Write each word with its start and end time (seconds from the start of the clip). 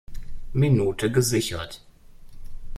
Minute 0.55 1.11
gesichert. 1.11 1.85